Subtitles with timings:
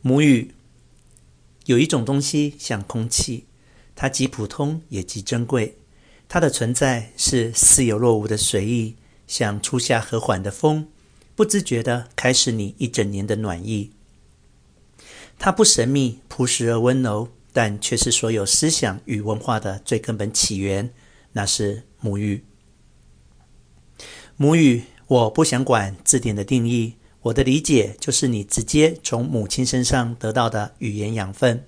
[0.00, 0.52] 母语
[1.64, 3.46] 有一种东西像空气，
[3.94, 5.78] 它极普通也极珍贵。
[6.28, 8.96] 它的存在是似有若无的随意，
[9.26, 10.88] 像初夏和缓的风，
[11.34, 13.92] 不自觉地开始你一整年的暖意。
[15.38, 20.92] 它不神秘、朴实而温柔，但却是所有思想与文化的最根本起源。
[21.32, 22.44] 那是母语。
[24.36, 26.94] 母语，我不想管字典的定义，
[27.26, 31.64] 我的理解就是你直接从母亲身上得到的语言养分。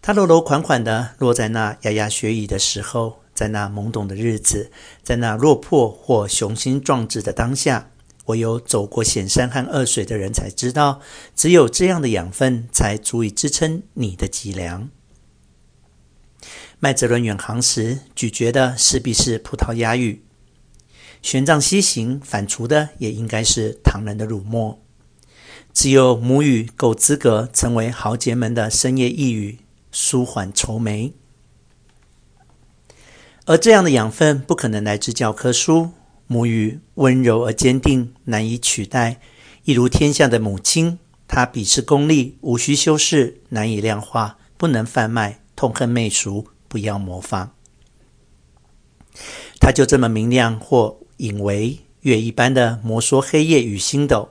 [0.00, 4.70] 它柔柔款款地落在那牙牙学语的时候，在那懵懂的日子，
[5.02, 7.90] 在那落魄或雄心壮志的当下。
[8.26, 11.00] 唯有走过险山和恶水的人才知道，
[11.34, 14.88] 只有这样的养分才足以支撑你的脊梁。
[16.78, 20.22] 麦哲伦远航时咀嚼的势必是葡萄牙语，
[21.22, 24.78] 玄奘西行反刍的也应该是唐人的辱没。
[25.72, 31.14] 只有母语够资格成为豪杰们的深夜一语，舒缓愁眉。
[33.46, 35.92] 而这样的养分不可能来自教科书。
[36.26, 39.20] 母语温柔而坚定，难以取代，
[39.64, 40.98] 一如天下的母亲。
[41.28, 47.54] 她鄙视功利，无需修饰，难以量化，不能贩卖，痛恨媚俗，不要模仿。
[49.60, 54.30] 她就这么明亮或引为，月一般的摩挲黑夜与星斗，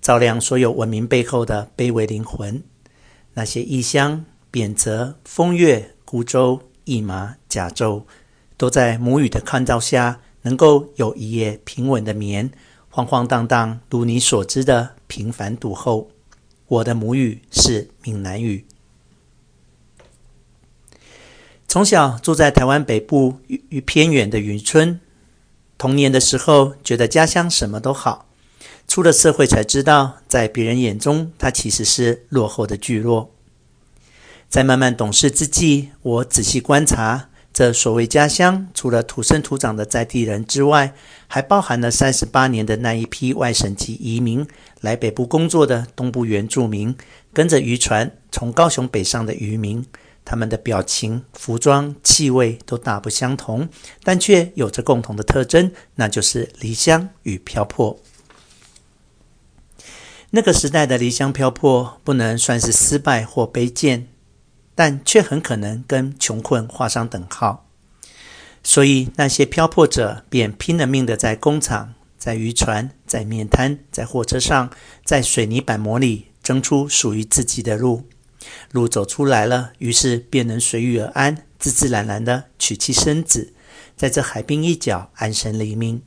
[0.00, 2.62] 照亮所有文明背后的卑微灵魂。
[3.34, 8.04] 那些异乡、贬谪、风月、孤舟、一马、甲胄，
[8.56, 10.20] 都在母语的看照下。
[10.42, 12.50] 能够有一夜平稳的眠，
[12.88, 16.12] 晃晃荡荡，如你所知的平凡独厚。
[16.68, 18.64] 我的母语是闽南语。
[21.66, 25.00] 从小住在台湾北部与偏远的渔村，
[25.78, 28.26] 童年的时候觉得家乡什么都好，
[28.88, 33.30] 出了社会才知道，在别人眼中，它其实是落后的聚落。
[34.48, 37.28] 在慢慢懂事之际，我仔细观察。
[37.52, 40.94] 这所谓家乡，除了土生土长的在地人之外，
[41.26, 44.46] 还包含了三十八年的那一批外省籍移民
[44.80, 46.94] 来北部工作的东部原住民，
[47.32, 49.84] 跟着渔船从高雄北上的渔民。
[50.28, 53.66] 他们的表情、服装、气味都大不相同，
[54.02, 57.98] 但却有着共同的特征，那就是离乡与漂泊。
[60.28, 64.08] 那个时代的离乡漂泊，不能算是失败或卑贱。
[64.74, 67.66] 但却很可能跟穷困画上等号，
[68.62, 74.70] 所以那些漂泊者便拼了命的在工厂、在渔船、在面摊、在货车上、
[75.04, 78.06] 在水泥板模里争出属于自己的路。
[78.70, 83.52] 路走出来了，于是便能随遇而安，自自然然的娶妻生子，
[83.96, 86.02] 在这海滨一角安身立命。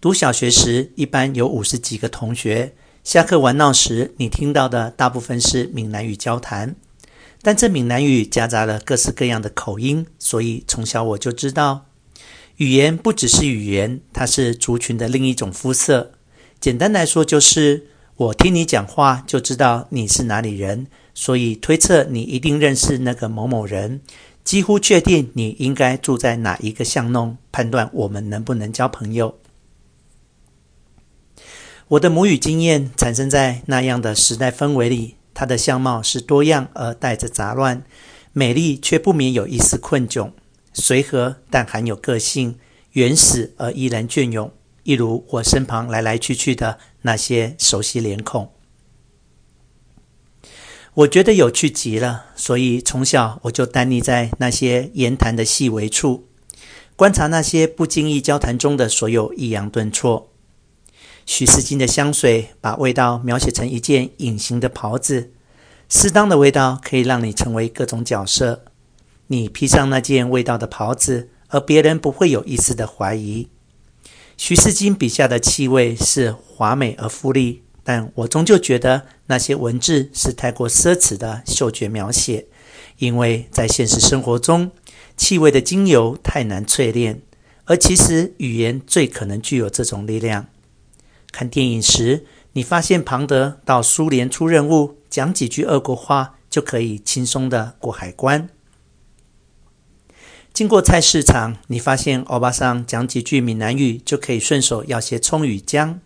[0.00, 2.74] 读小学时，一般有五十几个同学。
[3.04, 6.76] 下课玩闹时，你听到的大部分是闽南语交谈，
[7.40, 11.86] 但这闽南语夹杂了各式各样的口音，所以从小我就知道，
[12.56, 16.12] 语言不只是语言，它是族群的另一种肤色。
[16.60, 24.02] 简单来说，就是我听你讲话就知道你是哪里人，所以推测你一定认识那个某某人，
[24.44, 29.38] 几乎确定你应该住在哪一个巷弄，判断我们能不能交朋友。
[31.88, 37.82] 我的母语经验产生在那样的时代氛围里，它的相貌是多样而带着杂乱，
[38.32, 40.30] 美丽却不免有一丝困窘，
[40.74, 42.58] 随和但含有个性，
[42.92, 44.52] 原始而依然隽永，
[44.84, 48.50] 一如我身旁来来去去的那些熟悉脸孔。
[50.94, 56.28] 我觉得有趣极了，所以从小我就耽溺在那些言谈的细微处，
[56.96, 60.28] 观察那些不经意交谈中的所有抑扬顿挫。
[61.24, 65.32] 许世金的香水把味道描写成一件隐形的袍子，
[65.88, 68.64] 适当的味道可以让你成为各种角色。
[69.28, 73.48] 你披上那件味道的袍子，而别人不会有一丝的怀疑。
[74.44, 82.46] 徐世金笔下的气味是华美而富丽，但我终究觉得那些文字是太过奢侈的嗅觉描写，
[82.98, 84.72] 因为在现实生活中，
[85.16, 87.22] 气味的精油太难淬炼，
[87.66, 90.48] 而其实语言最可能具有这种力量。
[91.30, 98.48] 看电影时，你发现庞德到苏联出任务，讲几句俄国话就可以轻松地过海关；
[100.52, 106.00] 经过菜市场，你发现欧巴桑讲几句闽南语就可以顺手要些葱与姜。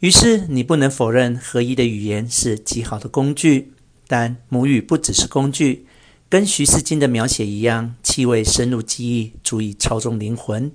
[0.00, 3.72] 于是，你不能否认合一的语言是极好的工具，
[4.08, 5.86] 但母语不只是工具，
[6.28, 10.72] 跟徐世金的描写一样，气味深入记忆，足以操纵灵魂。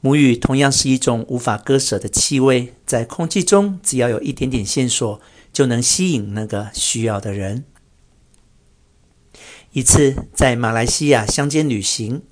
[0.00, 5.20] 母语同样是一种无法割舍的气味，在空气中，只要有一点点线索，
[5.52, 7.64] 就能吸引那个需要的人。
[9.76, 12.22] 一次在马来西亚乡间旅行，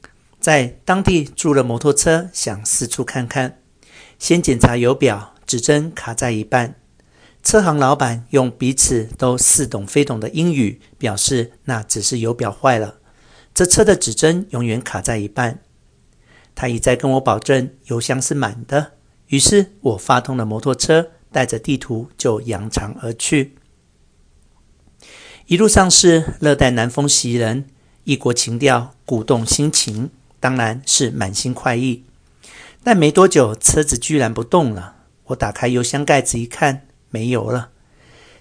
[0.40, 3.58] 在当地租了摩托车，想四处看看，
[4.18, 6.76] 先检查油表，指针卡在一半。
[7.42, 13.00] 车行老板用彼此都似懂非懂的英语表示，那只是油表坏了，
[13.52, 15.60] 这车的指针永远卡在一半。
[16.54, 18.92] 他一再跟我保证油箱是满的，
[19.26, 23.56] 于是我发动了摩托车，带着地图就扬长而去。
[25.46, 27.66] 一路上是热带南风袭人，
[28.04, 30.08] 异国情调鼓动心情，
[30.40, 32.02] 当然是满心快意。
[32.82, 34.94] 但没多久，车子居然不动了。
[35.24, 37.68] 我打开油箱盖子一看，没油了。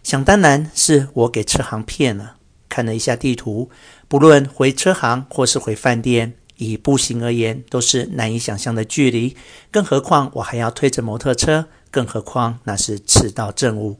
[0.01, 2.37] 想当然是我给车行骗了。
[2.69, 3.69] 看了一下地图，
[4.07, 6.35] 不论回车行或是回饭店。
[6.55, 9.35] 以步行而言，都是难以想象的距离，
[9.71, 13.99] 更何况我还要推着摩托车，更何况那是赤道正午，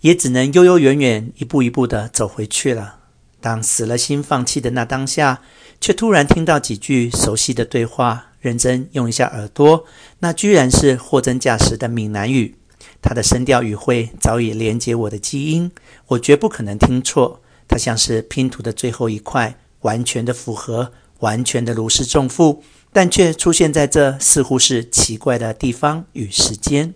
[0.00, 2.96] 也只能悠悠远远、一步一步地走回去了。
[3.40, 5.40] 当死了心放弃的那当下，
[5.80, 8.26] 却突然听到几句熟悉的对话。
[8.40, 9.84] 认真用一下耳朵，
[10.20, 12.56] 那居然是货真价实的闽南语。
[13.02, 15.70] 它的声调语汇早已连接我的基因，
[16.06, 17.42] 我绝不可能听错。
[17.68, 19.56] 它像是拼图的最后一块。
[19.82, 22.62] 完全的符合，完全的如释重负，
[22.92, 26.92] 但却出现在这似乎是奇怪的地方与时间。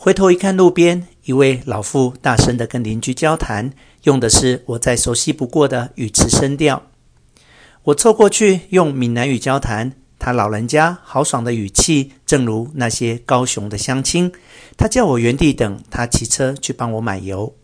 [0.00, 3.72] 回头一看，路边一位老妇大声的跟邻居交谈，
[4.04, 6.84] 用的是我再熟悉不过的语词声调。
[7.82, 14.30] 我凑过去用闽南语交谈，他老人家豪爽的语气，正如那些高雄的乡亲。
[14.76, 17.56] 他叫我原地等，他骑车去帮我买油。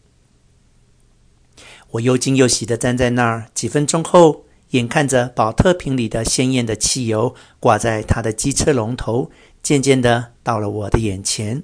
[1.93, 9.31] 我又惊又喜的站在那儿，几分钟后，眼看着宝特瓶里的鲜艳的汽油挂在他的机车龙头，
[9.63, 11.63] 渐渐的到了我的眼前，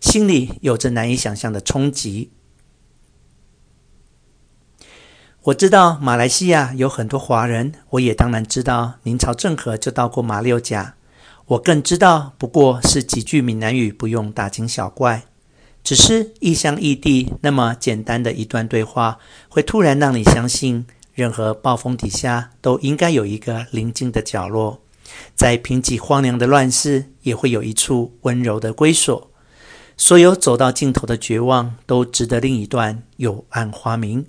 [0.00, 2.30] 心里有着难以想象的冲击。
[5.44, 10.94] 我知道马来西亚有很多华人，我也当然知道明朝郑和就到过马六甲，
[11.46, 15.24] 我更知道不过是几句闽南语，不用大惊小怪。
[15.82, 19.18] 只是异乡异地那么简单的一段对话，
[19.48, 24.80] 会突然让你相信，任何暴风底下都应该有一个宁静的角落，
[25.34, 29.31] 在贫瘠荒凉的乱世，也会有一处温柔的归所。
[30.04, 34.26] 所有走到尽头的绝望，都值得另一段柳暗花明。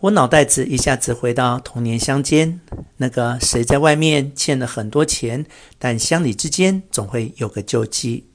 [0.00, 2.60] 我脑袋子一下子回到童年乡间，
[2.98, 5.46] 那个谁在外面欠了很多钱，
[5.78, 8.28] 但乡里之间总会有个救济。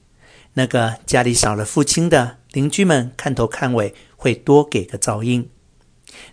[0.54, 5.48] 那个家里少了父亲的邻居们看头看尾会多给个照应，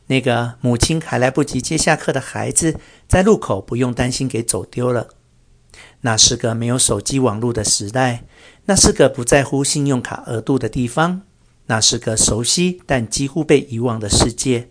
[0.07, 5.09] 那个母亲还来不及接下课的孩子在路口不用担心给走丢了。
[6.01, 8.23] 那是个没有手机网络的时代，
[8.65, 11.23] 那是个不在乎信用卡额度的地方，
[11.65, 14.69] 那是个熟悉但几乎被遗忘的世界，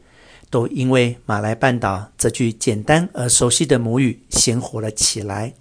[0.49, 5.55] 都因为马来半岛这句简单而熟悉的母语鲜活了起来。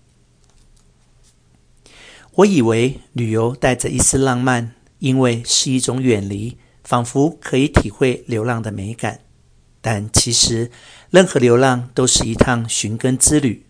[2.36, 9.22] 我以为旅游带着一丝浪漫，因为是一种远离，仿佛可以体会流浪的美感。
[9.82, 10.70] 但其实，
[11.10, 13.65] 任何流浪都是一趟寻根之旅。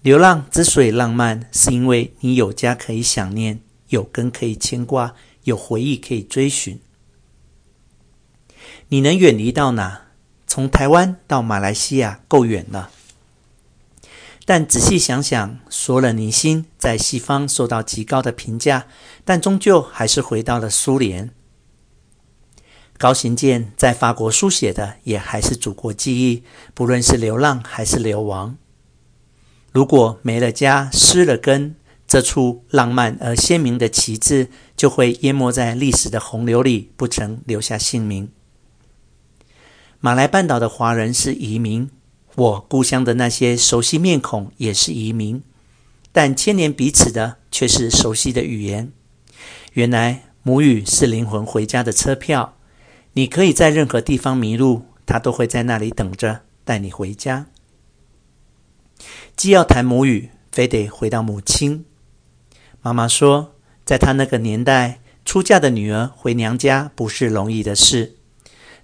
[0.00, 6.80] 流浪之所以浪漫，是因为你有家可以想念，有根可以牵挂，有回忆可以追寻。
[8.88, 10.02] 你能远离到哪？
[10.46, 12.90] 从台湾到马来西亚够远了。
[14.46, 18.86] 但仔细想想，索尔尼辛在西方受到极高的评价，
[19.24, 21.30] 但终究还是回到了苏联。
[22.96, 28.56] 高行健在法国书写的也还是祖国记忆，不论是流浪还是流亡。
[29.72, 38.30] 如果没了家，失了根，这处浪漫而鲜明的旗帜就会淹没在历史的洪流里，不曾留下姓名。
[40.00, 41.90] 马来半岛的华人是移民。
[42.36, 45.42] 我故乡的那些熟悉面孔也是移民，
[46.12, 48.92] 但牵连彼此的却是熟悉的语言。
[49.72, 52.54] 原来母语是灵魂回家的车票，
[53.14, 57.46] 你可以在任何地方迷路，它都会在那里等着带你回家。
[59.38, 61.84] 既要谈母语，非得回到母亲。
[62.82, 63.54] 妈妈说，
[63.84, 68.16] 在她那个年代，出嫁的女儿回娘家不是容易的事。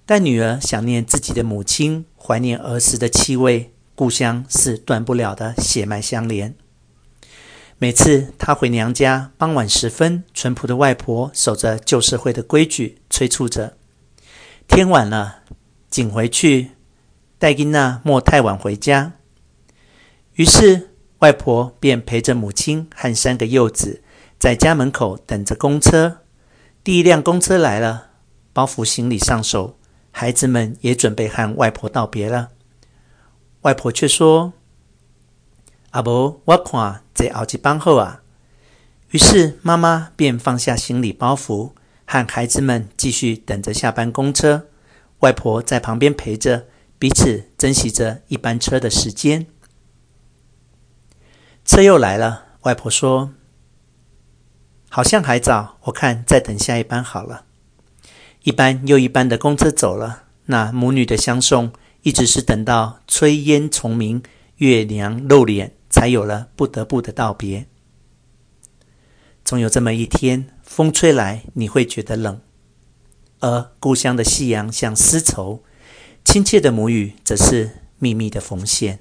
[0.05, 6.55] 但女儿想念自己的母亲，怀念儿时的气味，故乡是断不了的血脉相连。
[7.77, 13.75] 每次她回娘家，傍晚时分，淳朴的外婆守着旧社会的规矩，催促着
[14.69, 15.39] ：“天晚了，
[15.89, 16.71] 紧回去，
[17.37, 19.11] 带金娜莫太晚回家。
[20.35, 20.89] 于是
[21.19, 24.03] 外婆便陪着母亲和三个幼子
[24.37, 26.19] 在家门口等着公车。
[26.83, 28.09] 第一辆公车来了，
[28.51, 29.77] 包袱行李上手，
[30.11, 32.49] 孩子们也准备和外婆道别了。
[33.61, 34.53] 外婆却说
[35.91, 38.21] ：“阿伯，我看这后一班后啊。”
[39.11, 41.71] 于是妈妈便放下行李包袱，
[42.05, 44.67] 和孩子们继续等着下班公车。
[45.19, 46.65] 外婆在旁边陪着，
[46.99, 49.47] 彼此珍惜着一班车的时间。
[51.65, 53.33] 车又来了，外婆说
[54.87, 57.45] ：“好像还早，我看再等下一班好了。”
[58.43, 64.21] 一班又一班的公车走了，那母女的相送，一直是等到炊烟重明、
[64.57, 67.65] 月娘露脸，才有了不得不的道别。
[69.43, 72.39] 总有这么一天，风吹来，你会觉得冷，
[73.39, 75.63] 而故乡的夕阳像丝绸，
[76.23, 78.99] 亲切的母语则是秘密的缝线。